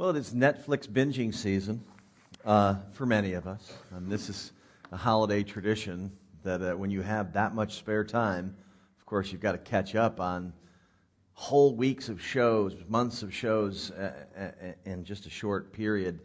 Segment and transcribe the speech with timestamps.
[0.00, 1.84] Well, it is Netflix binging season
[2.46, 3.70] uh, for many of us.
[3.94, 4.52] And this is
[4.90, 6.10] a holiday tradition
[6.42, 8.56] that uh, when you have that much spare time,
[8.98, 10.54] of course, you've got to catch up on
[11.34, 16.20] whole weeks of shows, months of shows uh, uh, in just a short period.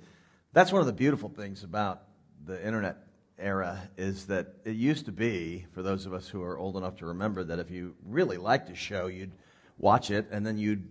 [0.53, 2.03] That's one of the beautiful things about
[2.45, 2.95] the internet
[3.37, 6.95] era is that it used to be, for those of us who are old enough
[6.99, 9.33] to remember, that if you really liked a show, you'd
[9.77, 10.87] watch it and then you'd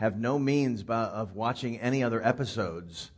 [0.00, 3.10] have no means of watching any other episodes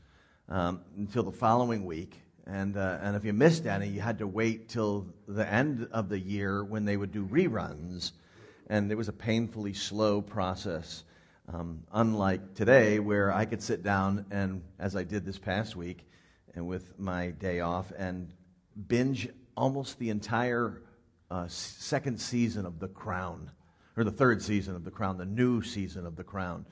[0.49, 2.21] um, until the following week.
[2.45, 6.09] And, uh, and if you missed any, you had to wait till the end of
[6.09, 8.11] the year when they would do reruns.
[8.67, 11.04] And it was a painfully slow process,
[11.54, 16.04] um, unlike today, where I could sit down and, as I did this past week,
[16.57, 18.32] and with my day off, and
[18.89, 20.82] binge almost the entire
[21.31, 23.53] uh, second season of The Crown
[23.96, 26.64] or the third season of The Crown, the new season of The Crown,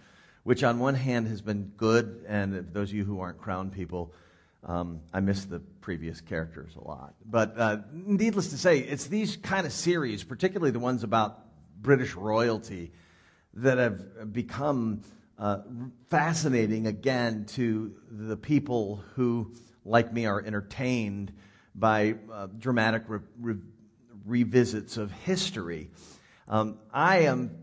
[0.42, 4.12] which on one hand has been good, and those of you who aren't Crown people,
[4.64, 7.14] um, I miss the previous characters a lot.
[7.24, 11.40] But uh, needless to say, it's these kind of series, particularly the ones about
[11.80, 12.92] British royalty,
[13.54, 15.02] that have become
[15.38, 15.58] uh,
[16.08, 19.52] fascinating again to the people who,
[19.84, 21.32] like me, are entertained
[21.74, 23.56] by uh, dramatic re- re-
[24.26, 25.90] revisits of history.
[26.50, 27.56] Um, I am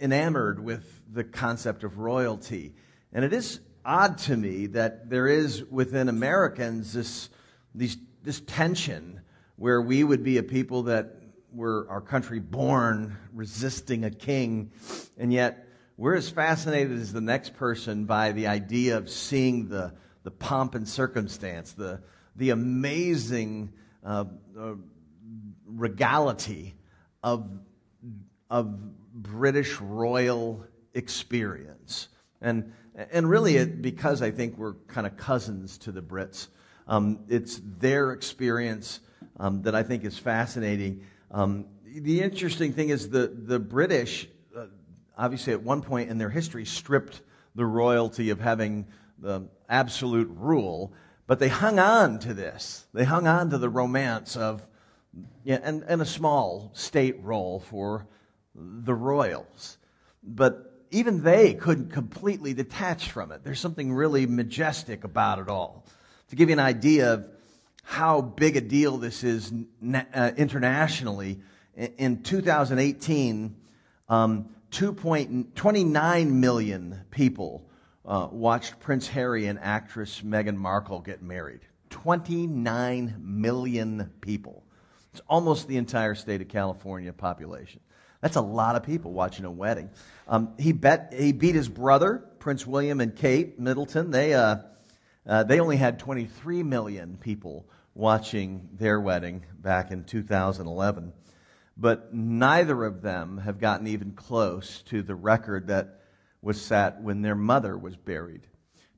[0.00, 2.72] enamored with the concept of royalty.
[3.12, 7.28] And it is odd to me that there is within Americans this,
[7.74, 9.20] these, this tension
[9.56, 11.16] where we would be a people that
[11.52, 14.70] were our country born resisting a king,
[15.18, 19.92] and yet we're as fascinated as the next person by the idea of seeing the,
[20.22, 22.00] the pomp and circumstance, the,
[22.36, 23.70] the amazing
[24.02, 24.24] uh,
[24.58, 24.74] uh,
[25.66, 26.74] regality
[27.22, 27.50] of
[28.50, 28.76] of
[29.12, 32.08] British royal experience.
[32.40, 32.72] And,
[33.12, 36.48] and really, it, because I think we're kind of cousins to the Brits,
[36.86, 39.00] um, it's their experience
[39.38, 41.04] um, that I think is fascinating.
[41.30, 44.66] Um, the interesting thing is the, the British, uh,
[45.16, 47.22] obviously, at one point in their history, stripped
[47.54, 48.86] the royalty of having
[49.18, 50.92] the absolute rule,
[51.26, 52.86] but they hung on to this.
[52.94, 54.66] They hung on to the romance of,
[55.44, 58.06] yeah, and, and a small state role for
[58.58, 59.78] the royals.
[60.22, 63.44] But even they couldn't completely detach from it.
[63.44, 65.84] There's something really majestic about it all.
[66.30, 67.28] To give you an idea of
[67.84, 69.52] how big a deal this is
[70.14, 71.40] uh, internationally,
[71.74, 73.56] in 2018,
[74.08, 77.64] um, 2.29 million people
[78.04, 81.60] uh, watched Prince Harry and actress Meghan Markle get married.
[81.90, 84.64] 29 million people.
[85.12, 87.80] It's almost the entire state of California population.
[88.20, 89.90] That's a lot of people watching a wedding.
[90.26, 94.10] Um, he, bet, he beat his brother, Prince William and Kate Middleton.
[94.10, 94.56] They, uh,
[95.26, 101.12] uh, they only had 23 million people watching their wedding back in 2011.
[101.76, 106.00] But neither of them have gotten even close to the record that
[106.42, 108.46] was set when their mother was buried.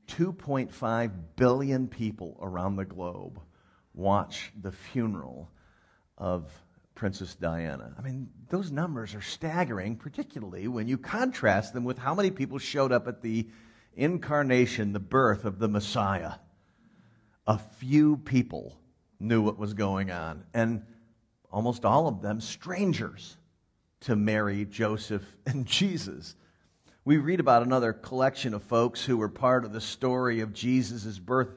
[0.07, 3.39] 2.5 billion people around the globe
[3.93, 5.49] watch the funeral
[6.17, 6.51] of
[6.95, 7.93] Princess Diana.
[7.97, 12.59] I mean, those numbers are staggering, particularly when you contrast them with how many people
[12.59, 13.47] showed up at the
[13.95, 16.33] incarnation, the birth of the Messiah.
[17.47, 18.77] A few people
[19.19, 20.83] knew what was going on, and
[21.49, 23.37] almost all of them strangers
[24.01, 26.35] to Mary, Joseph, and Jesus.
[27.03, 31.17] We read about another collection of folks who were part of the story of Jesus'
[31.17, 31.49] birth,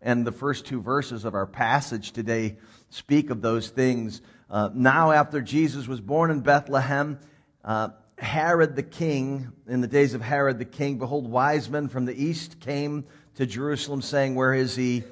[0.00, 2.56] and the first two verses of our passage today
[2.90, 4.22] speak of those things.
[4.50, 7.18] Uh, now, after Jesus was born in Bethlehem,
[7.64, 7.88] uh,
[8.18, 12.14] Herod the king, in the days of Herod the king, behold, wise men from the
[12.14, 13.04] east came
[13.34, 15.04] to Jerusalem, saying, Where is he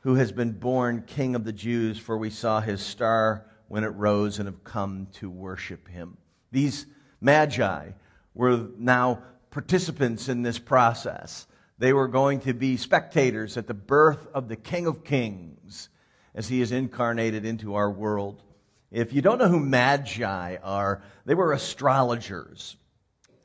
[0.00, 1.98] who has been born king of the Jews?
[1.98, 6.16] For we saw his star when it rose and have come to worship him.
[6.52, 6.86] These
[7.20, 7.90] magi
[8.34, 11.46] were now participants in this process.
[11.78, 15.90] They were going to be spectators at the birth of the King of Kings
[16.34, 18.42] as he is incarnated into our world.
[18.90, 22.76] If you don't know who magi are, they were astrologers.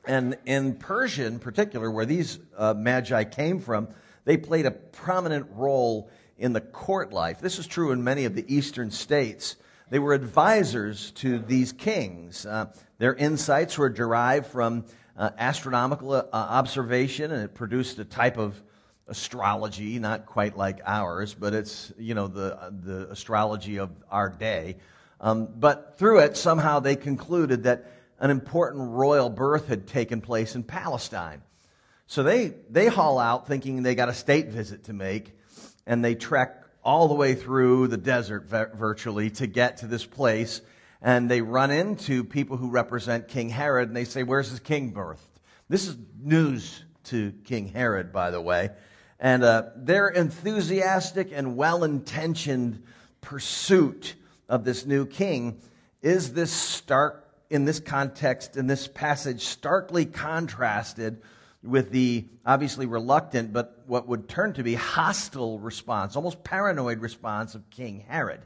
[0.06, 3.88] And in Persia, in particular, where these uh, magi came from,
[4.24, 7.40] they played a prominent role in the court life.
[7.40, 9.56] This is true in many of the eastern states.
[9.90, 12.46] They were advisors to these kings.
[12.46, 14.86] Uh, their insights were derived from
[15.16, 18.60] uh, astronomical uh, observation, and it produced a type of
[19.08, 24.76] astrology, not quite like ours, but it's, you know, the, the astrology of our day.
[25.20, 30.54] Um, but through it, somehow they concluded that an important royal birth had taken place
[30.54, 31.42] in Palestine.
[32.06, 35.36] So they, they haul out thinking they got a state visit to make,
[35.86, 40.60] and they trek all the way through the desert virtually to get to this place.
[41.02, 44.92] And they run into people who represent King Herod, and they say, Where's his king
[44.92, 45.18] birthed?
[45.68, 48.70] This is news to King Herod, by the way.
[49.18, 52.84] And uh, their enthusiastic and well intentioned
[53.20, 54.14] pursuit
[54.48, 55.60] of this new king
[56.02, 61.20] is this stark, in this context, in this passage, starkly contrasted
[61.62, 67.54] with the obviously reluctant, but what would turn to be hostile response, almost paranoid response
[67.54, 68.40] of King Herod.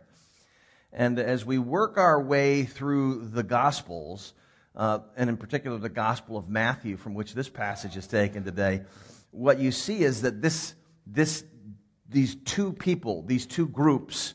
[0.96, 4.32] And as we work our way through the Gospels,
[4.74, 8.80] uh, and in particular the Gospel of Matthew, from which this passage is taken today,
[9.30, 10.74] what you see is that this,
[11.06, 11.44] this,
[12.08, 14.32] these two people, these two groups,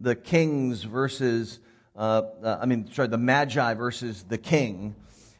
[0.00, 1.60] the kings versus,
[1.96, 4.94] uh, uh, I mean, sorry, the magi versus the king,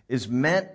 [0.09, 0.69] is meant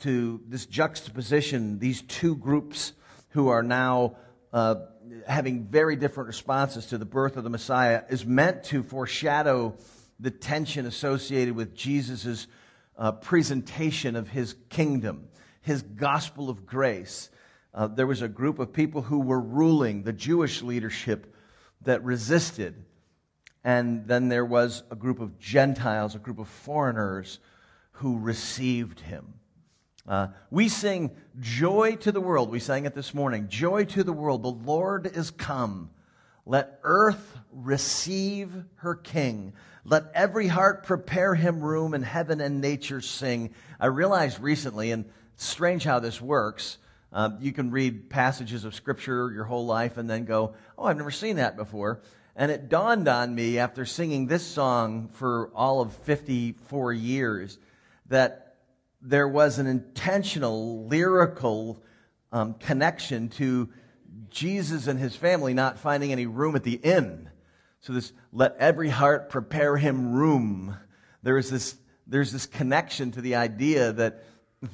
[0.00, 2.92] to this juxtaposition, these two groups
[3.28, 4.16] who are now
[4.54, 4.76] uh,
[5.26, 9.74] having very different responses to the birth of the Messiah, is meant to foreshadow
[10.20, 12.46] the tension associated with Jesus'
[12.96, 15.26] uh, presentation of his kingdom,
[15.60, 17.30] his gospel of grace.
[17.74, 21.34] Uh, there was a group of people who were ruling, the Jewish leadership
[21.82, 22.84] that resisted.
[23.64, 27.40] And then there was a group of Gentiles, a group of foreigners
[27.90, 29.34] who received him.
[30.06, 31.10] Uh, we sing
[31.40, 32.50] joy to the world.
[32.50, 33.48] We sang it this morning.
[33.48, 34.42] Joy to the world.
[34.42, 35.90] The Lord is come.
[36.44, 39.54] Let earth receive her king.
[39.84, 43.54] Let every heart prepare him room and heaven and nature sing.
[43.80, 45.06] I realized recently, and
[45.36, 46.76] strange how this works.
[47.10, 50.96] Uh, you can read passages of scripture your whole life and then go, Oh, I've
[50.98, 52.00] never seen that before.
[52.36, 57.58] And it dawned on me after singing this song for all of 54 years
[58.08, 58.43] that
[59.04, 61.82] there was an intentional lyrical
[62.32, 63.68] um, connection to
[64.30, 67.28] Jesus and his family not finding any room at the inn.
[67.80, 70.76] So this, let every heart prepare him room.
[71.22, 74.24] There is this, there's this connection to the idea that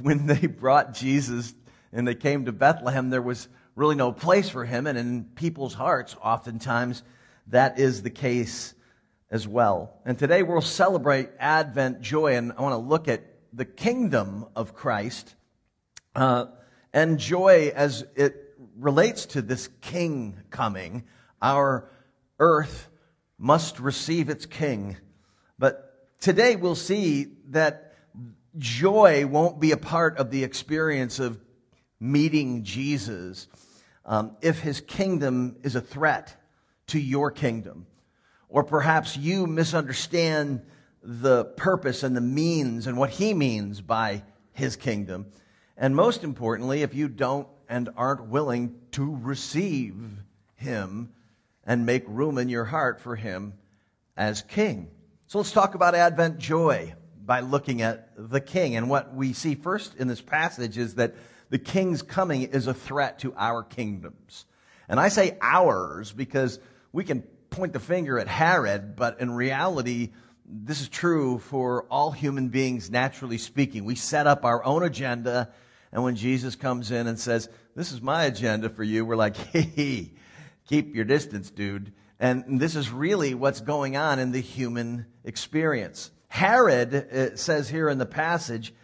[0.01, 1.53] when they brought Jesus
[1.93, 4.87] and they came to Bethlehem, there was really no place for him.
[4.87, 7.03] And in people's hearts, oftentimes,
[7.49, 8.75] that is the case
[9.29, 9.93] as well.
[10.05, 14.75] And today we'll celebrate Advent joy, and I want to look at the kingdom of
[14.75, 15.35] Christ
[16.15, 16.47] uh,
[16.93, 21.05] and joy as it relates to this king coming.
[21.43, 21.89] Our
[22.39, 22.89] earth
[23.39, 24.97] must receive its king.
[25.59, 27.95] But today we'll see that
[28.59, 31.41] joy won't be a part of the experience of
[31.99, 33.49] meeting Jesus
[34.05, 36.37] um, if his kingdom is a threat
[36.89, 37.87] to your kingdom.
[38.49, 40.63] Or perhaps you misunderstand
[41.03, 45.27] the purpose and the means and what he means by his kingdom.
[45.77, 49.97] And most importantly, if you don't and aren't willing to receive
[50.57, 51.13] him
[51.65, 53.55] and make room in your heart for him
[54.17, 54.91] as king.
[55.29, 56.95] So let's talk about Advent joy
[57.25, 58.77] by looking at the king.
[58.77, 61.15] And what we see first in this passage is that
[61.49, 64.47] the king's coming is a threat to our kingdoms.
[64.89, 66.59] And I say ours because
[66.93, 70.11] we can point the finger at Herod, but in reality,
[70.53, 73.85] this is true for all human beings, naturally speaking.
[73.85, 75.51] We set up our own agenda,
[75.93, 79.37] and when Jesus comes in and says, This is my agenda for you, we're like,
[79.53, 80.13] Hey,
[80.69, 81.93] keep your distance, dude.
[82.19, 86.11] And this is really what's going on in the human experience.
[86.29, 88.75] Herod, says here in the passage,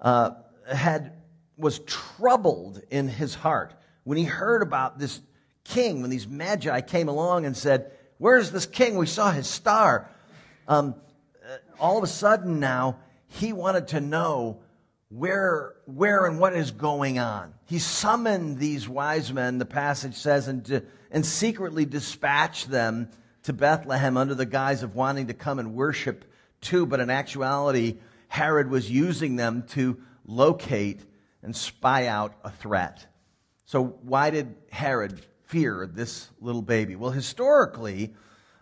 [0.00, 0.32] uh,
[0.72, 1.12] had,
[1.56, 5.20] was troubled in his heart when he heard about this
[5.64, 8.96] king, when these magi came along and said, Where's this king?
[8.96, 10.08] We saw his star
[10.68, 10.94] um,
[11.44, 14.60] uh, all of a sudden now, he wanted to know
[15.08, 17.54] where, where and what is going on.
[17.66, 23.10] He summoned these wise men, the passage says, and, to, and secretly dispatched them
[23.42, 26.24] to Bethlehem under the guise of wanting to come and worship
[26.60, 26.86] too.
[26.86, 31.00] But in actuality, Herod was using them to locate
[31.42, 33.06] and spy out a threat.
[33.66, 36.96] So, why did Herod fear this little baby?
[36.96, 38.14] Well, historically,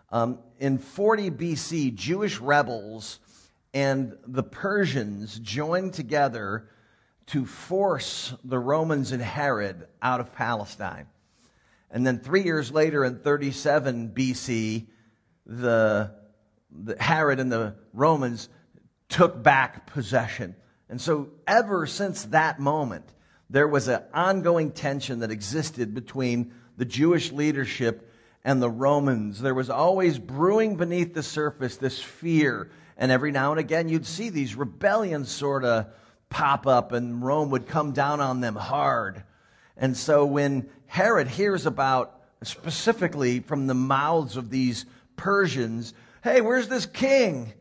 [0.09, 3.19] um, in 40 BC, Jewish rebels
[3.73, 6.69] and the Persians joined together
[7.25, 11.07] to force the Romans and Herod out of Palestine.
[11.89, 14.85] And then three years later, in 37 BC,
[15.47, 16.11] the,
[16.69, 18.47] the Herod and the Romans
[19.09, 20.55] took back possession.
[20.89, 23.05] And so, ever since that moment,
[23.49, 28.10] there was an ongoing tension that existed between the Jewish leadership
[28.43, 29.41] and the Romans.
[29.41, 32.69] There was always brewing beneath the surface this fear.
[32.97, 35.87] And every now and again, you'd see these rebellions sort of
[36.29, 39.23] pop up, and Rome would come down on them hard.
[39.77, 45.93] And so when Herod hears about, specifically from the mouths of these Persians,
[46.23, 47.53] hey, where's this king?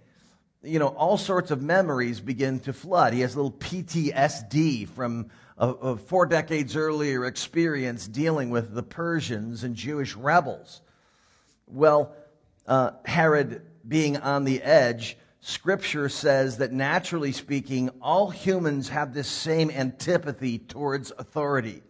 [0.62, 3.12] You know, all sorts of memories begin to flood.
[3.12, 8.82] He has a little PTSD from a, a four decades earlier experience dealing with the
[8.82, 10.80] Persians and Jewish rebels.
[11.66, 12.16] Well,
[12.66, 19.28] uh, Herod being on the edge, Scripture says that naturally speaking, all humans have this
[19.28, 21.82] same antipathy towards authority.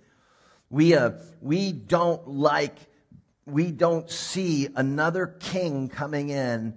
[0.69, 2.77] We, uh, we don't like,
[3.47, 6.77] we don't see another king coming in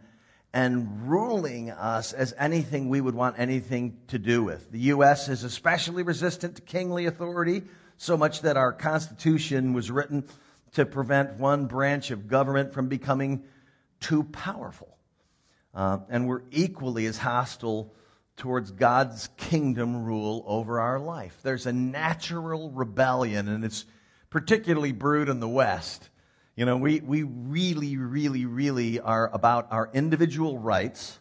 [0.53, 4.71] and ruling us as anything we would want anything to do with.
[4.71, 5.27] The U.S.
[5.27, 7.63] is especially resistant to kingly authority,
[7.97, 10.25] so much that our Constitution was written
[10.73, 13.43] to prevent one branch of government from becoming
[13.99, 14.97] too powerful.
[15.73, 17.93] Uh, and we're equally as hostile
[18.37, 21.39] towards God's kingdom rule over our life.
[21.41, 23.85] There's a natural rebellion, and it's
[24.29, 26.09] particularly brewed in the West
[26.55, 31.19] you know, we, we really, really, really are about our individual rights.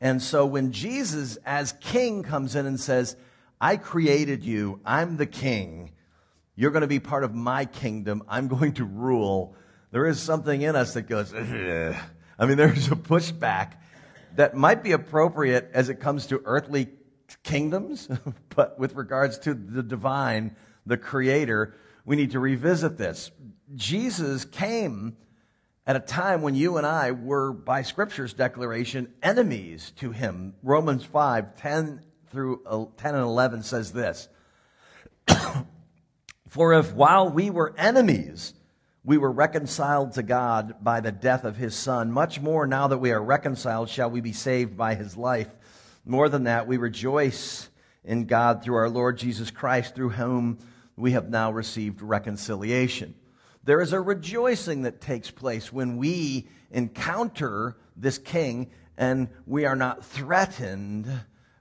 [0.00, 3.16] And so when Jesus, as king, comes in and says,
[3.60, 5.92] I created you, I'm the king,
[6.56, 9.54] you're going to be part of my kingdom, I'm going to rule,
[9.90, 11.96] there is something in us that goes, Ugh.
[12.38, 13.72] I mean, there's a pushback
[14.36, 16.88] that might be appropriate as it comes to earthly
[17.42, 18.08] kingdoms,
[18.54, 20.54] but with regards to the divine,
[20.86, 21.74] the creator,
[22.04, 23.30] we need to revisit this.
[23.74, 25.16] Jesus came
[25.86, 30.54] at a time when you and I were, by Scripture's declaration, enemies to him.
[30.62, 34.28] Romans 5 10 through uh, 10 and 11 says this
[36.48, 38.54] For if while we were enemies,
[39.04, 42.98] we were reconciled to God by the death of his Son, much more now that
[42.98, 45.48] we are reconciled, shall we be saved by his life.
[46.04, 47.68] More than that, we rejoice
[48.04, 50.58] in God through our Lord Jesus Christ, through whom
[50.96, 53.14] we have now received reconciliation.
[53.68, 59.76] There is a rejoicing that takes place when we encounter this king and we are
[59.76, 61.06] not threatened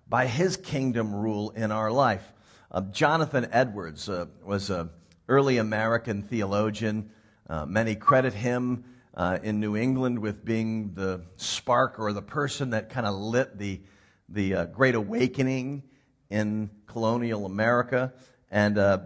[0.07, 2.23] by his kingdom rule in our life.
[2.71, 4.89] Uh, Jonathan Edwards uh, was an
[5.27, 7.09] early American theologian.
[7.49, 12.69] Uh, many credit him uh, in New England with being the spark or the person
[12.69, 13.81] that kind of lit the,
[14.29, 15.83] the uh, Great Awakening
[16.29, 18.13] in colonial America.
[18.49, 18.99] And uh,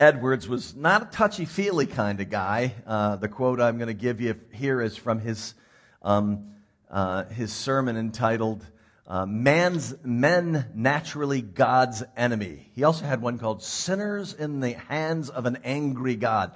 [0.00, 2.72] Edwards was not a touchy feely kind of guy.
[2.86, 5.54] Uh, the quote I'm going to give you here is from his,
[6.02, 6.52] um,
[6.88, 8.64] uh, his sermon entitled
[9.08, 12.70] uh, Man's, Men Naturally God's Enemy.
[12.76, 16.52] He also had one called Sinners in the Hands of an Angry God.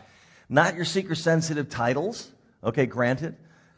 [0.49, 2.31] Not your seeker sensitive titles,
[2.63, 3.35] okay, granted,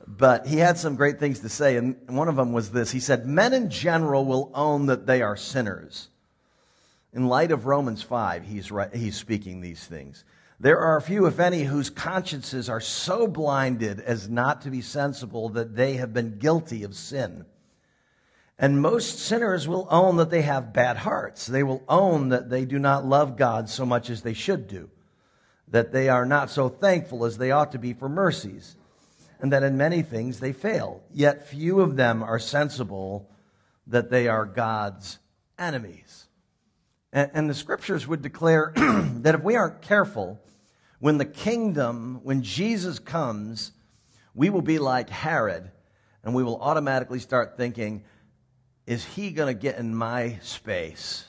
[0.07, 2.91] but he had some great things to say, and one of them was this.
[2.91, 6.09] He said, Men in general will own that they are sinners
[7.15, 10.25] in light of Romans 5, he's, he's speaking these things.
[10.59, 15.49] There are few, if any, whose consciences are so blinded as not to be sensible
[15.51, 17.45] that they have been guilty of sin.
[18.59, 21.47] And most sinners will own that they have bad hearts.
[21.47, 24.91] They will own that they do not love God so much as they should do,
[25.69, 28.77] that they are not so thankful as they ought to be for mercies,
[29.41, 31.03] and that in many things they fail.
[31.13, 33.29] Yet few of them are sensible
[33.89, 35.19] that they are God's
[35.59, 36.24] enemies.
[37.15, 40.39] And, and the scriptures would declare that if we aren't careful,
[40.99, 43.73] when the kingdom, when Jesus comes,
[44.35, 45.71] we will be like Herod,
[46.25, 48.05] and we will automatically start thinking,
[48.87, 51.25] is he going to get in my space?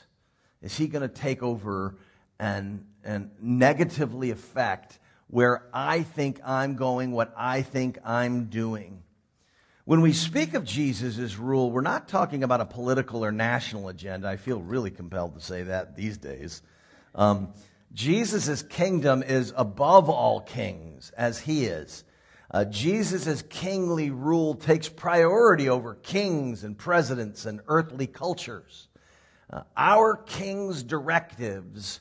[0.60, 1.96] Is he going to take over
[2.38, 9.02] and, and negatively affect where I think I'm going, what I think I'm doing?
[9.86, 14.26] When we speak of Jesus' rule, we're not talking about a political or national agenda.
[14.26, 16.60] I feel really compelled to say that these days.
[17.14, 17.54] Um,
[17.92, 22.02] Jesus' kingdom is above all kings, as he is.
[22.50, 28.88] Uh, Jesus' kingly rule takes priority over kings and presidents and earthly cultures.
[29.48, 32.00] Uh, our king's directives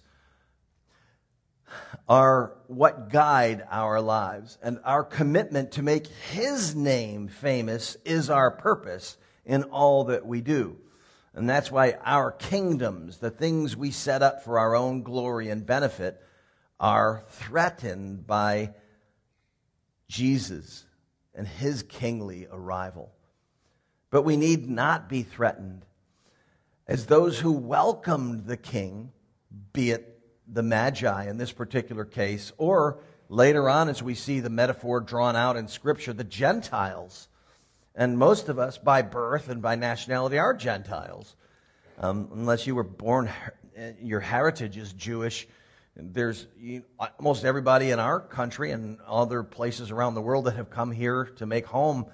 [2.07, 4.57] are what guide our lives.
[4.61, 10.41] And our commitment to make His name famous is our purpose in all that we
[10.41, 10.77] do.
[11.33, 15.65] And that's why our kingdoms, the things we set up for our own glory and
[15.65, 16.21] benefit,
[16.79, 18.73] are threatened by
[20.07, 20.85] Jesus
[21.33, 23.11] and His kingly arrival.
[24.11, 25.85] But we need not be threatened
[26.87, 29.11] as those who welcomed the king,
[29.73, 30.14] be it
[30.47, 32.99] the Magi in this particular case, or
[33.29, 37.27] later on, as we see the metaphor drawn out in Scripture, the Gentiles.
[37.95, 41.35] And most of us, by birth and by nationality, are Gentiles.
[41.97, 43.29] Um, unless you were born,
[44.01, 45.47] your heritage is Jewish,
[45.95, 46.83] There's you,
[47.17, 51.25] almost everybody in our country and other places around the world that have come here
[51.37, 52.05] to make home.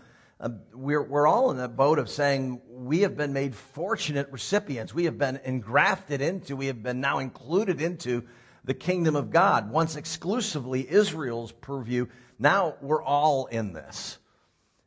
[0.42, 4.92] Uh, we're, we're all in that boat of saying we have been made fortunate recipients.
[4.92, 8.24] We have been engrafted into, we have been now included into
[8.64, 12.08] the kingdom of God, once exclusively Israel's purview.
[12.40, 14.18] Now we're all in this.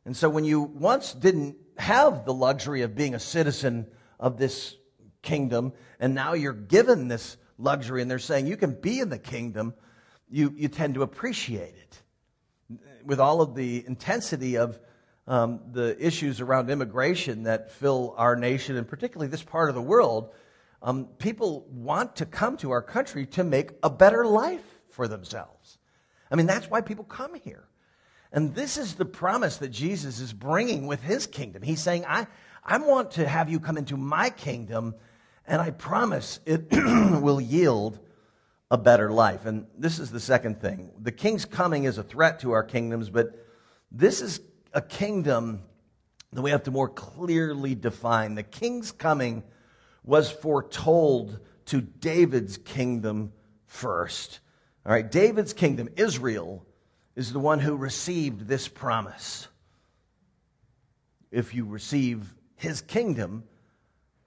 [0.03, 3.87] And so when you once didn't have the luxury of being a citizen
[4.19, 4.75] of this
[5.21, 5.71] kingdom,
[6.01, 9.73] and now you're given this luxury, and they're saying you can be in the kingdom,
[10.29, 12.77] you, you tend to appreciate it.
[13.05, 14.77] With all of the intensity of
[15.27, 19.81] um, the issues around immigration that fill our nation, and particularly this part of the
[19.81, 20.29] world,
[20.81, 25.77] um, people want to come to our country to make a better life for themselves.
[26.29, 27.67] I mean, that's why people come here.
[28.31, 31.63] And this is the promise that Jesus is bringing with his kingdom.
[31.63, 32.27] He's saying, I,
[32.63, 34.95] I want to have you come into my kingdom,
[35.47, 37.99] and I promise it will yield
[38.69, 39.45] a better life.
[39.45, 40.91] And this is the second thing.
[40.99, 43.45] The king's coming is a threat to our kingdoms, but
[43.91, 44.41] this is
[44.75, 45.63] a kingdom
[46.33, 48.35] that we have to more clearly define.
[48.35, 49.41] The king's coming
[50.03, 53.31] was foretold to David's kingdom
[53.65, 54.41] first.
[54.85, 56.63] All right, David's kingdom, Israel,
[57.15, 59.47] is the one who received this promise.
[61.31, 63.45] If you receive his kingdom,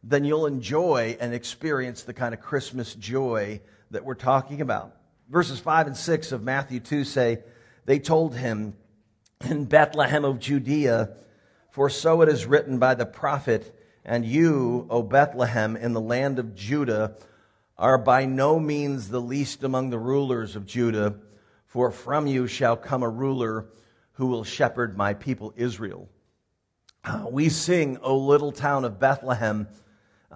[0.03, 4.97] then you'll enjoy and experience the kind of Christmas joy that we're talking about.
[5.29, 7.41] Verses 5 and 6 of Matthew 2 say,
[7.85, 8.75] They told him
[9.45, 11.11] in Bethlehem of Judea,
[11.71, 16.39] for so it is written by the prophet, and you, O Bethlehem, in the land
[16.39, 17.15] of Judah,
[17.77, 21.15] are by no means the least among the rulers of Judah,
[21.67, 23.67] for from you shall come a ruler
[24.13, 26.09] who will shepherd my people Israel.
[27.05, 29.69] Uh, we sing, O little town of Bethlehem,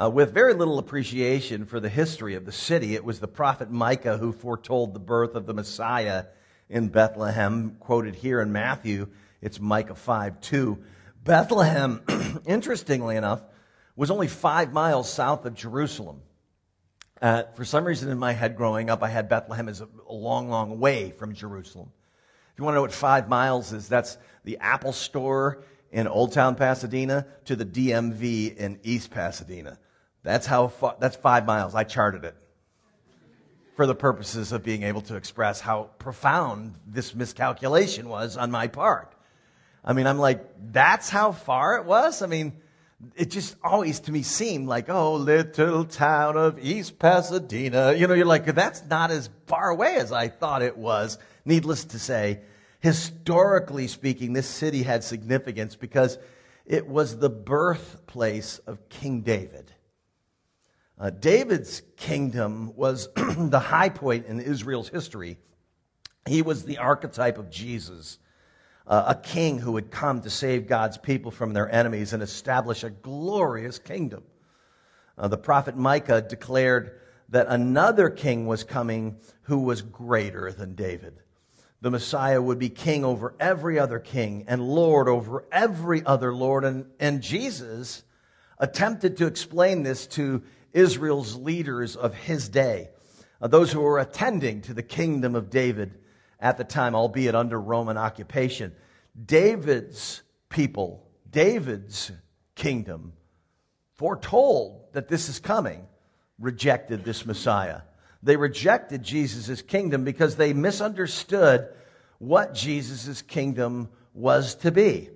[0.01, 2.95] uh, with very little appreciation for the history of the city.
[2.95, 6.27] It was the prophet Micah who foretold the birth of the Messiah
[6.73, 9.09] in Bethlehem, quoted here in Matthew.
[9.43, 10.83] It's Micah 5 2.
[11.23, 12.03] Bethlehem,
[12.47, 13.42] interestingly enough,
[13.94, 16.23] was only five miles south of Jerusalem.
[17.20, 20.14] Uh, for some reason in my head growing up, I had Bethlehem as a, a
[20.14, 21.92] long, long way from Jerusalem.
[22.53, 26.33] If you want to know what five miles is, that's the Apple store in Old
[26.33, 29.79] Town Pasadena to the DMV in East Pasadena.
[30.23, 31.75] That's how far, that's five miles.
[31.75, 32.35] I charted it
[33.75, 38.67] for the purposes of being able to express how profound this miscalculation was on my
[38.67, 39.15] part.
[39.85, 42.23] I mean, I'm like, that's how far it was?
[42.23, 42.53] I mean,
[43.17, 47.93] it just always to me seemed like, oh, little town of East Pasadena.
[47.93, 51.19] You know, you're like, that's not as far away as I thought it was.
[51.45, 52.41] Needless to say,
[52.81, 56.19] historically speaking, this city had significance because
[56.67, 59.73] it was the birthplace of King David.
[61.03, 65.37] Uh, David's kingdom was the high point in Israel's history.
[66.29, 68.21] He was the archetype of Jesus
[68.87, 72.85] uh, a king who would come to save God's people from their enemies and establish
[72.85, 74.23] a glorious kingdom.
[75.19, 81.19] Uh, the prophet Micah declared that another king was coming who was greater than David.
[81.81, 86.65] The Messiah would be king over every other king and lord over every other lord.
[86.65, 88.05] And, and Jesus
[88.57, 92.91] attempted to explain this to Israel's leaders of his day,
[93.41, 95.99] uh, those who were attending to the kingdom of David
[96.41, 98.75] at the time, albeit under Roman occupation.
[99.25, 102.11] David's people, David's
[102.55, 103.13] kingdom,
[103.95, 105.87] foretold that this is coming,
[106.39, 107.83] rejected this Messiah.
[108.23, 111.69] They rejected Jesus' kingdom because they misunderstood
[112.19, 115.11] what Jesus' kingdom was to be.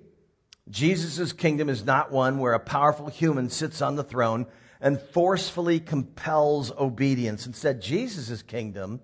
[0.69, 4.45] Jesus' kingdom is not one where a powerful human sits on the throne
[4.81, 7.45] and forcefully compels obedience.
[7.47, 9.01] Instead, Jesus' kingdom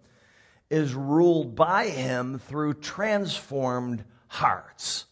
[0.70, 5.06] is ruled by him through transformed hearts.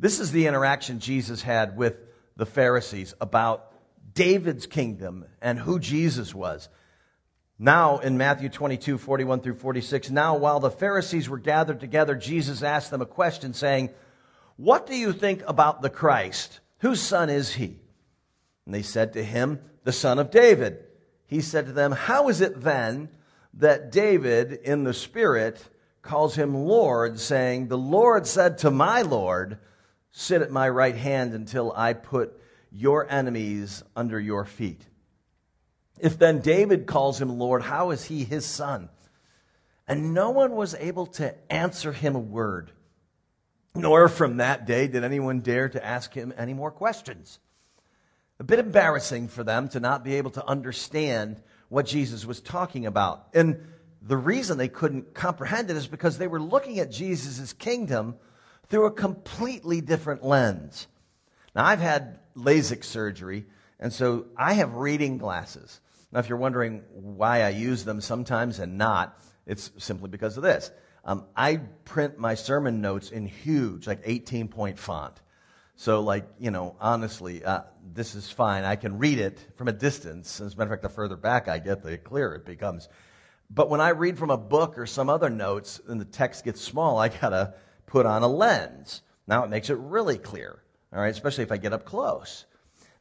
[0.00, 1.96] This is the interaction Jesus had with
[2.36, 3.72] the Pharisees about
[4.14, 6.68] David's kingdom and who Jesus was.
[7.58, 12.62] Now, in Matthew 22, 41 through 46, now while the Pharisees were gathered together, Jesus
[12.62, 13.90] asked them a question saying,
[14.56, 16.60] What do you think about the Christ?
[16.78, 17.78] Whose son is he?
[18.66, 20.84] And they said to him, The son of David.
[21.26, 23.08] He said to them, How is it then
[23.54, 25.64] that David in the Spirit
[26.02, 29.58] calls him Lord, saying, The Lord said to my Lord,
[30.12, 32.38] Sit at my right hand until I put
[32.70, 34.86] your enemies under your feet.
[35.98, 38.90] If then David calls him Lord, how is he his son?
[39.86, 42.72] And no one was able to answer him a word.
[43.74, 47.38] Nor from that day did anyone dare to ask him any more questions.
[48.40, 52.86] A bit embarrassing for them to not be able to understand what Jesus was talking
[52.86, 53.28] about.
[53.32, 53.60] And
[54.02, 58.16] the reason they couldn't comprehend it is because they were looking at Jesus' kingdom
[58.68, 60.88] through a completely different lens.
[61.54, 63.46] Now, I've had LASIK surgery,
[63.78, 65.80] and so I have reading glasses.
[66.12, 70.42] Now, if you're wondering why I use them sometimes and not, it's simply because of
[70.42, 70.70] this.
[71.04, 75.20] Um, I print my sermon notes in huge, like 18 point font.
[75.76, 78.64] So, like, you know, honestly, uh, this is fine.
[78.64, 80.40] I can read it from a distance.
[80.40, 82.88] As a matter of fact, the further back I get, the clearer it becomes.
[83.50, 86.60] But when I read from a book or some other notes and the text gets
[86.60, 87.54] small, I got to
[87.86, 89.02] put on a lens.
[89.26, 92.46] Now it makes it really clear, all right, especially if I get up close.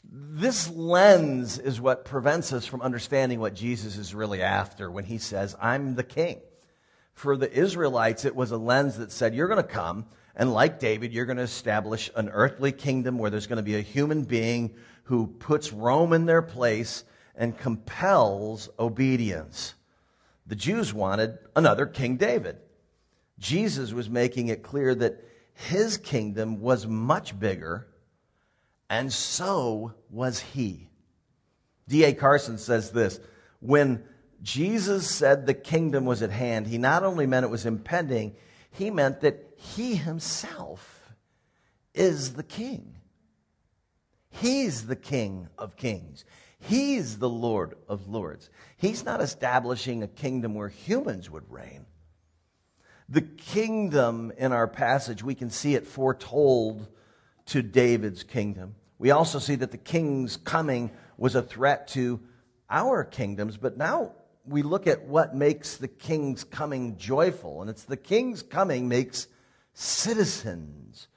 [0.03, 5.17] This lens is what prevents us from understanding what Jesus is really after when he
[5.17, 6.41] says, I'm the king.
[7.13, 10.05] For the Israelites, it was a lens that said, You're going to come,
[10.35, 13.75] and like David, you're going to establish an earthly kingdom where there's going to be
[13.75, 17.03] a human being who puts Rome in their place
[17.35, 19.75] and compels obedience.
[20.47, 22.57] The Jews wanted another King David.
[23.39, 27.87] Jesus was making it clear that his kingdom was much bigger,
[28.89, 30.89] and so was he.
[31.87, 32.13] D.A.
[32.13, 33.19] Carson says this
[33.59, 34.03] When
[34.41, 38.35] Jesus said the kingdom was at hand, he not only meant it was impending,
[38.71, 41.13] he meant that he himself
[41.93, 42.95] is the king.
[44.29, 46.25] He's the king of kings.
[46.59, 48.49] He's the Lord of lords.
[48.77, 51.85] He's not establishing a kingdom where humans would reign.
[53.09, 56.87] The kingdom in our passage, we can see it foretold
[57.47, 58.75] to David's kingdom.
[58.97, 62.19] We also see that the king's coming was a threat to
[62.69, 64.13] our kingdoms, but now
[64.45, 69.27] we look at what makes the king's coming joyful, and it's the king's coming makes
[69.73, 71.07] citizens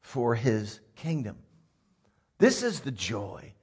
[0.00, 1.36] for his kingdom.
[2.38, 3.54] This is the joy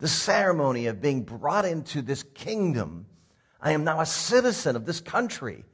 [0.00, 3.06] the ceremony of being brought into this kingdom.
[3.60, 5.64] I am now a citizen of this country.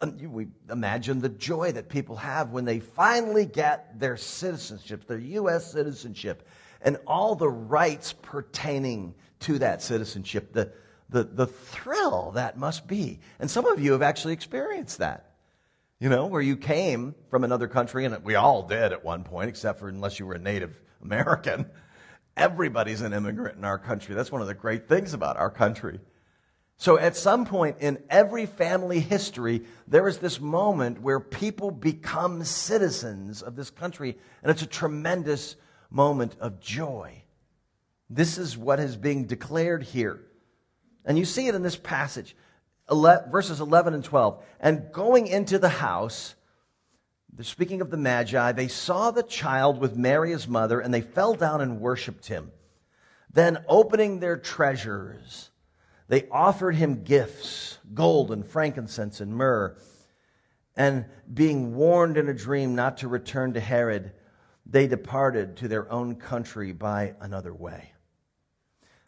[0.00, 5.18] Um, we imagine the joy that people have when they finally get their citizenship, their
[5.18, 5.70] U.S.
[5.70, 6.46] citizenship,
[6.82, 10.72] and all the rights pertaining to that citizenship, the,
[11.08, 13.20] the, the thrill that must be.
[13.38, 15.33] And some of you have actually experienced that.
[16.00, 19.48] You know, where you came from another country, and we all did at one point,
[19.48, 21.66] except for unless you were a Native American.
[22.36, 24.14] Everybody's an immigrant in our country.
[24.14, 26.00] That's one of the great things about our country.
[26.76, 32.42] So at some point in every family history, there is this moment where people become
[32.42, 35.54] citizens of this country, and it's a tremendous
[35.90, 37.22] moment of joy.
[38.10, 40.20] This is what is being declared here.
[41.04, 42.34] And you see it in this passage,
[42.88, 44.42] verses 11 and 12.
[44.60, 46.34] And going into the house,
[47.32, 51.00] they're speaking of the Magi, they saw the child with Mary, his mother, and they
[51.00, 52.52] fell down and worshiped him.
[53.32, 55.50] Then, opening their treasures,
[56.08, 59.76] they offered him gifts gold and frankincense and myrrh.
[60.76, 64.12] And being warned in a dream not to return to Herod,
[64.66, 67.93] they departed to their own country by another way.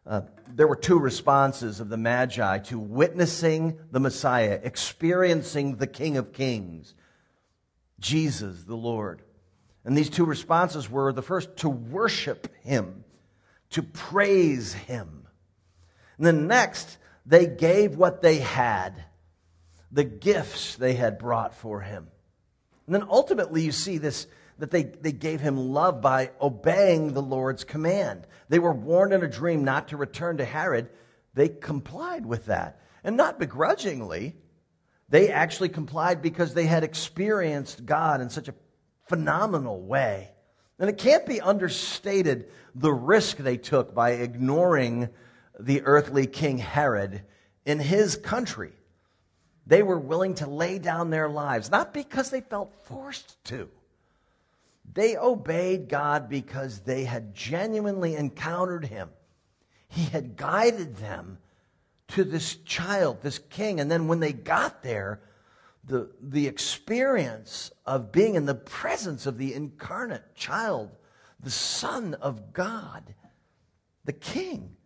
[0.06, 0.22] Uh,
[0.54, 6.32] there were two responses of the Magi to witnessing the Messiah, experiencing the King of
[6.32, 6.94] Kings.
[7.98, 9.22] Jesus the Lord.
[9.84, 13.04] And these two responses were the first to worship him,
[13.70, 15.26] to praise him.
[16.18, 19.04] And then next, they gave what they had,
[19.90, 22.08] the gifts they had brought for him.
[22.86, 24.26] And then ultimately, you see this
[24.58, 28.26] that they, they gave him love by obeying the Lord's command.
[28.48, 30.88] They were warned in a dream not to return to Herod.
[31.34, 32.80] They complied with that.
[33.04, 34.34] And not begrudgingly,
[35.08, 38.54] they actually complied because they had experienced God in such a
[39.08, 40.32] phenomenal way.
[40.78, 45.08] And it can't be understated the risk they took by ignoring
[45.58, 47.22] the earthly king Herod
[47.64, 48.72] in his country.
[49.66, 53.68] They were willing to lay down their lives, not because they felt forced to.
[54.92, 59.10] They obeyed God because they had genuinely encountered him.
[59.88, 61.38] He had guided them
[62.08, 63.80] to this child, this king.
[63.80, 65.20] And then when they got there,
[65.84, 70.90] the, the experience of being in the presence of the incarnate child,
[71.40, 73.14] the Son of God,
[74.04, 74.76] the King,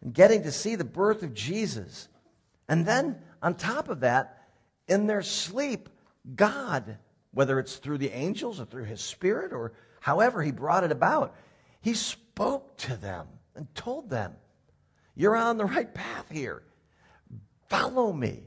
[0.00, 2.08] and getting to see the birth of Jesus.
[2.68, 4.48] And then, on top of that,
[4.88, 5.88] in their sleep,
[6.34, 6.98] God,
[7.32, 11.34] whether it's through the angels or through His Spirit or however He brought it about,
[11.80, 14.34] He spoke to them and told them
[15.14, 16.62] you're on the right path here.
[17.68, 18.40] Follow me.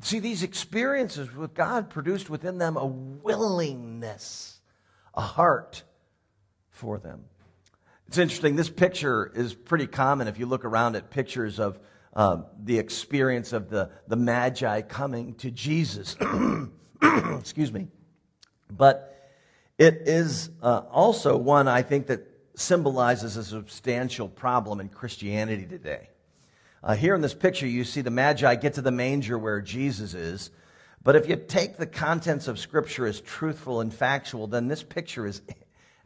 [0.00, 4.60] See, these experiences with God produced within them a willingness,
[5.14, 5.82] a heart
[6.70, 7.24] for them.
[8.06, 8.56] It's interesting.
[8.56, 11.78] This picture is pretty common if you look around at pictures of,
[12.14, 16.16] uh, the experience of the, the Magi coming to Jesus.
[17.02, 17.88] Excuse me.
[18.70, 19.14] But
[19.78, 26.08] it is uh, also one, I think, that symbolizes a substantial problem in Christianity today.
[26.82, 30.14] Uh, here in this picture, you see the Magi get to the manger where Jesus
[30.14, 30.50] is.
[31.02, 35.26] But if you take the contents of Scripture as truthful and factual, then this picture
[35.26, 35.42] is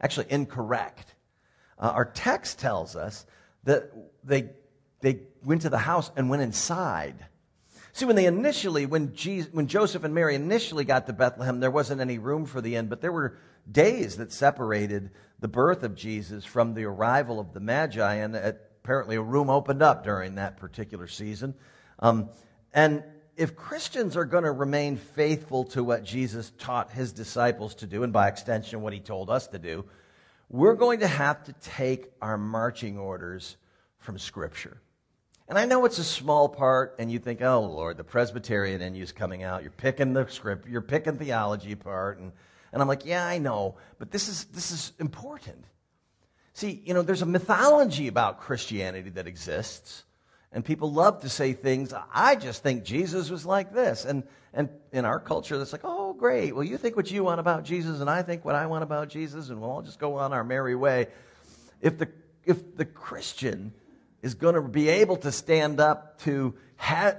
[0.01, 1.15] actually incorrect.
[1.79, 3.25] Uh, our text tells us
[3.63, 3.91] that
[4.23, 4.49] they,
[5.01, 7.25] they went to the house and went inside.
[7.93, 11.69] See, when they initially, when, Jesus, when Joseph and Mary initially got to Bethlehem, there
[11.69, 13.37] wasn't any room for the inn, but there were
[13.71, 19.15] days that separated the birth of Jesus from the arrival of the Magi, and apparently
[19.15, 21.53] a room opened up during that particular season.
[21.99, 22.29] Um,
[22.73, 23.03] and
[23.37, 28.01] if Christians are going to remain faithful to what Jesus taught his disciples to do,
[28.01, 29.85] and by extension, what he told us to do,
[30.49, 33.55] we're going to have to take our marching orders
[33.99, 34.81] from Scripture.
[35.47, 38.95] And I know it's a small part, and you think, oh, Lord, the Presbyterian in
[38.95, 39.61] you is coming out.
[39.61, 42.19] You're picking the script, you're picking theology apart.
[42.19, 42.31] And,
[42.71, 45.63] and I'm like, yeah, I know, but this is, this is important.
[46.53, 50.03] See, you know, there's a mythology about Christianity that exists.
[50.51, 54.05] And people love to say things, I just think Jesus was like this.
[54.05, 56.55] And, and in our culture, that's like, oh, great.
[56.55, 59.09] Well, you think what you want about Jesus, and I think what I want about
[59.09, 61.07] Jesus, and we'll all just go on our merry way.
[61.81, 62.07] If the,
[62.45, 63.73] if the Christian
[64.23, 66.55] is going to be able to stand up to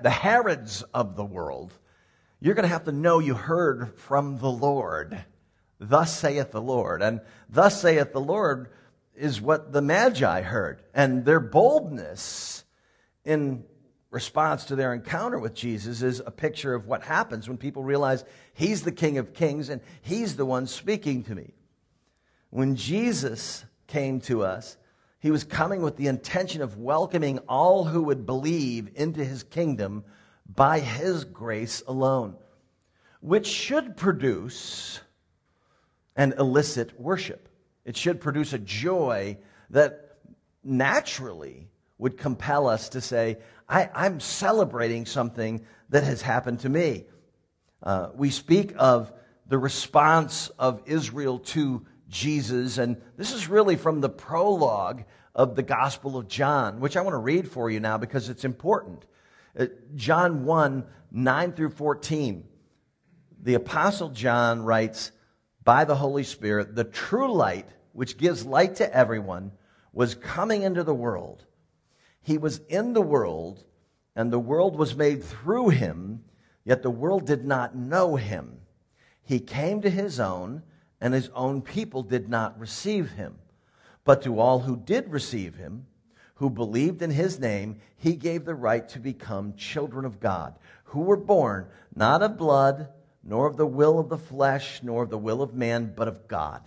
[0.02, 1.72] the Herods of the world,
[2.40, 5.24] you're going to have to know you heard from the Lord.
[5.78, 7.02] Thus saith the Lord.
[7.02, 8.70] And thus saith the Lord
[9.14, 10.82] is what the Magi heard.
[10.94, 12.64] And their boldness
[13.24, 13.64] in
[14.10, 18.24] response to their encounter with Jesus is a picture of what happens when people realize
[18.54, 21.52] he's the King of Kings and he's the one speaking to me.
[22.50, 24.76] When Jesus came to us,
[25.24, 30.04] he was coming with the intention of welcoming all who would believe into his kingdom
[30.46, 32.36] by his grace alone,
[33.22, 35.00] which should produce
[36.14, 37.48] and elicit worship.
[37.86, 39.38] It should produce a joy
[39.70, 40.18] that
[40.62, 47.06] naturally would compel us to say, I, am celebrating something that has happened to me.
[47.82, 49.10] Uh, we speak of
[49.46, 55.62] the response of Israel to Jesus, and this is really from the prologue of the
[55.62, 59.04] Gospel of John, which I want to read for you now because it's important.
[59.58, 62.44] Uh, John 1 9 through 14.
[63.40, 65.12] The Apostle John writes,
[65.62, 69.52] By the Holy Spirit, the true light, which gives light to everyone,
[69.92, 71.44] was coming into the world.
[72.20, 73.64] He was in the world,
[74.16, 76.24] and the world was made through him,
[76.64, 78.60] yet the world did not know him.
[79.22, 80.62] He came to his own,
[81.04, 83.34] and his own people did not receive him.
[84.04, 85.84] But to all who did receive him,
[86.36, 91.00] who believed in his name, he gave the right to become children of God, who
[91.00, 92.88] were born not of blood,
[93.22, 96.26] nor of the will of the flesh, nor of the will of man, but of
[96.26, 96.62] God.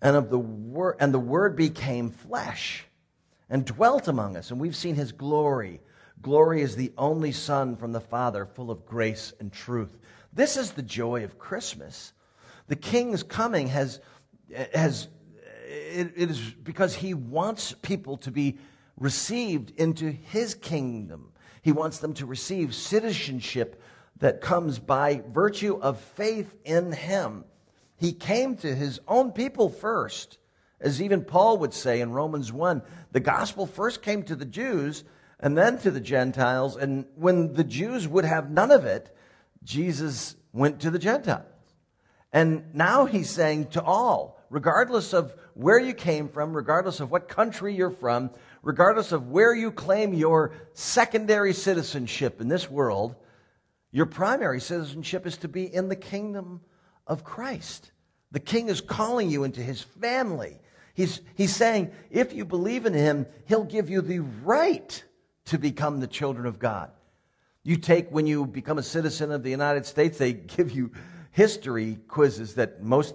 [0.00, 2.86] And of the word, and the word became flesh
[3.48, 5.80] and dwelt among us, and we've seen his glory.
[6.20, 9.96] Glory is the only Son from the Father, full of grace and truth.
[10.32, 12.12] This is the joy of Christmas.
[12.68, 14.00] The King's coming has,
[14.74, 15.08] has
[15.66, 18.58] it, it is because he wants people to be
[18.98, 21.32] received into his kingdom.
[21.62, 23.80] He wants them to receive citizenship
[24.18, 27.44] that comes by virtue of faith in him.
[27.96, 30.38] He came to his own people first.
[30.80, 35.04] As even Paul would say in Romans 1, the gospel first came to the Jews
[35.38, 36.76] and then to the Gentiles.
[36.76, 39.14] And when the Jews would have none of it,
[39.62, 41.51] Jesus went to the Gentiles.
[42.32, 47.28] And now he's saying to all, regardless of where you came from, regardless of what
[47.28, 48.30] country you're from,
[48.62, 53.14] regardless of where you claim your secondary citizenship in this world,
[53.90, 56.62] your primary citizenship is to be in the kingdom
[57.06, 57.92] of Christ.
[58.30, 60.58] The king is calling you into his family.
[60.94, 65.04] He's, he's saying, if you believe in him, he'll give you the right
[65.46, 66.90] to become the children of God.
[67.62, 70.92] You take, when you become a citizen of the United States, they give you
[71.32, 73.14] history quizzes that most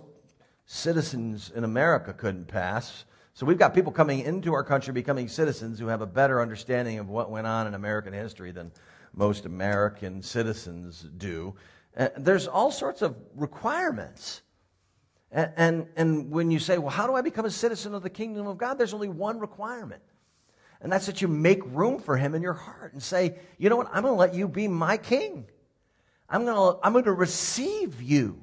[0.66, 3.06] citizens in America couldn't pass.
[3.34, 7.00] So we've got people coming into our country becoming citizens who have a better understanding
[7.00, 8.72] of what went on in American history than
[9.14, 11.56] most American citizens do.
[11.96, 14.42] Uh, there's all sorts of requirements
[15.32, 18.10] and, and, and when you say, well, how do I become a citizen of the
[18.10, 18.78] kingdom of God?
[18.78, 20.02] There's only one requirement.
[20.82, 23.76] And that's that you make room for him in your heart and say, you know
[23.76, 23.88] what?
[23.88, 25.48] I'm going to let you be my king.
[26.30, 28.42] I'm going to, I'm going to receive you.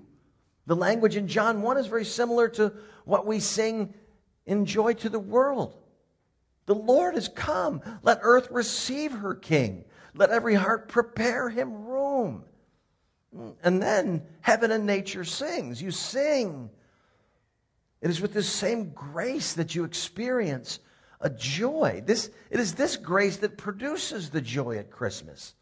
[0.66, 2.72] The language in John 1 is very similar to
[3.04, 3.92] what we sing
[4.46, 5.76] in Joy to the World.
[6.66, 7.82] The Lord is come.
[8.02, 9.84] Let earth receive her king.
[10.14, 12.44] Let every heart prepare him room.
[13.62, 15.82] And then heaven and nature sings.
[15.82, 16.70] You sing.
[18.00, 20.78] It is with this same grace that you experience
[21.20, 22.02] a joy.
[22.06, 25.54] This, it is this grace that produces the joy at Christmas.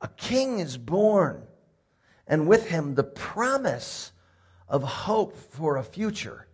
[0.00, 1.46] A king is born,
[2.26, 4.12] and with him the promise
[4.68, 6.46] of hope for a future.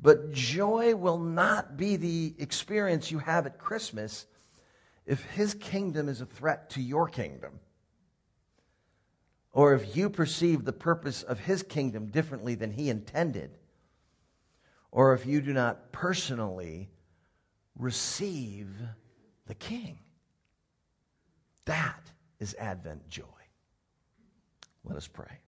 [0.00, 4.26] But joy will not be the experience you have at Christmas
[5.06, 7.60] if his kingdom is a threat to your kingdom.
[9.52, 13.58] Or if you perceive the purpose of his kingdom differently than he intended.
[14.90, 16.88] Or if you do not personally
[17.76, 18.68] receive
[19.46, 19.98] the king.
[21.66, 22.11] That
[22.42, 23.22] is Advent joy.
[24.84, 25.38] Let us pray.